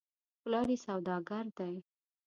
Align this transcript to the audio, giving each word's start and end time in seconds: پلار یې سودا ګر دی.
پلار 0.41 0.67
یې 0.73 0.77
سودا 0.85 1.15
ګر 1.29 1.45
دی. 1.57 1.73